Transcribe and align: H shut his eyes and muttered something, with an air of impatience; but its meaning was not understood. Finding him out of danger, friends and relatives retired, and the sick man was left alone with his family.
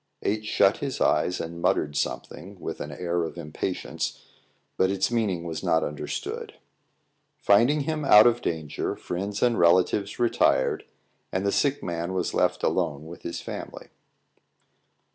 H 0.23 0.45
shut 0.45 0.77
his 0.77 0.99
eyes 0.99 1.39
and 1.39 1.61
muttered 1.61 1.95
something, 1.95 2.59
with 2.59 2.81
an 2.81 2.91
air 2.91 3.23
of 3.23 3.37
impatience; 3.37 4.23
but 4.75 4.89
its 4.89 5.11
meaning 5.11 5.43
was 5.43 5.61
not 5.63 5.83
understood. 5.83 6.55
Finding 7.37 7.81
him 7.81 8.03
out 8.03 8.25
of 8.25 8.41
danger, 8.41 8.95
friends 8.95 9.43
and 9.43 9.59
relatives 9.59 10.17
retired, 10.17 10.85
and 11.31 11.45
the 11.45 11.51
sick 11.51 11.83
man 11.83 12.13
was 12.13 12.33
left 12.33 12.63
alone 12.63 13.05
with 13.05 13.21
his 13.21 13.41
family. 13.41 13.89